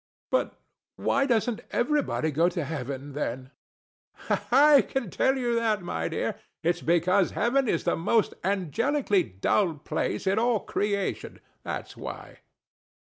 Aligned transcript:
ANA. 0.01 0.29
But 0.31 0.59
why 0.95 1.25
doesn't 1.27 1.61
everybody 1.69 2.31
go 2.31 2.49
to 2.49 2.63
Heaven, 2.65 3.13
then? 3.13 3.51
THE 4.29 4.37
STATUE. 4.37 4.41
I 4.51 4.81
can 4.81 5.09
tell 5.11 5.37
you 5.37 5.53
that, 5.53 5.83
my 5.83 6.07
dear. 6.07 6.39
It's 6.63 6.81
because 6.81 7.29
heaven 7.37 7.69
is 7.69 7.83
the 7.83 7.95
most 7.95 8.33
angelically 8.43 9.21
dull 9.21 9.75
place 9.75 10.25
in 10.25 10.39
all 10.39 10.61
creation: 10.61 11.39
that's 11.63 11.95
why. 11.95 12.39